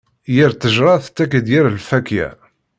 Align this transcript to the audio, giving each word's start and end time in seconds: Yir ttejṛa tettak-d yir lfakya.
Yir 0.35 0.51
ttejṛa 0.53 0.95
tettak-d 1.03 1.47
yir 1.53 1.65
lfakya. 1.77 2.29